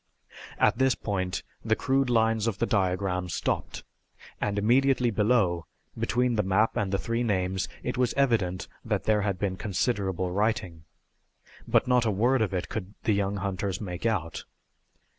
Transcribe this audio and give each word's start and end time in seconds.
At 0.57 0.79
this 0.79 0.95
point 0.95 1.43
the 1.63 1.75
crude 1.75 2.09
lines 2.09 2.47
of 2.47 2.57
the 2.57 2.65
diagram 2.65 3.29
stopped, 3.29 3.83
and 4.41 4.57
immediately 4.57 5.11
below, 5.11 5.67
between 5.95 6.37
the 6.37 6.41
map 6.41 6.75
and 6.75 6.91
the 6.91 6.97
three 6.97 7.21
names, 7.21 7.69
it 7.83 7.99
was 7.99 8.15
evident 8.15 8.67
that 8.83 9.03
there 9.03 9.21
had 9.21 9.37
been 9.37 9.57
considerable 9.57 10.31
writing. 10.31 10.85
But 11.67 11.87
not 11.87 12.05
a 12.07 12.09
word 12.09 12.41
of 12.41 12.51
it 12.51 12.67
could 12.67 12.95
the 13.03 13.13
young 13.13 13.35
hunters 13.35 13.79
make 13.79 14.07
out. 14.07 14.45